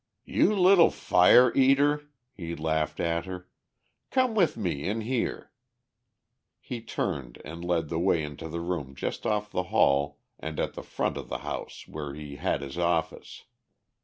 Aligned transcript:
"You 0.25 0.55
little 0.55 0.89
fire 0.89 1.53
eater!" 1.53 2.09
he 2.33 2.55
laughed 2.55 2.99
at 2.99 3.25
her. 3.25 3.47
"Come 4.09 4.33
with 4.33 4.57
me 4.57 4.83
in 4.87 5.01
here." 5.01 5.51
He 6.59 6.81
turned 6.81 7.39
and 7.45 7.63
led 7.63 7.89
the 7.89 7.99
way 7.99 8.23
into 8.23 8.49
the 8.49 8.61
room 8.61 8.95
just 8.95 9.27
off 9.27 9.51
the 9.51 9.65
hall 9.69 10.17
and 10.39 10.59
at 10.59 10.73
the 10.73 10.81
front 10.81 11.17
of 11.17 11.29
the 11.29 11.37
house 11.45 11.87
where 11.87 12.15
he 12.15 12.37
had 12.37 12.61
his 12.63 12.79
office. 12.79 13.43